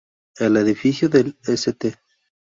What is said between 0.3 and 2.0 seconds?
El edificio del "St.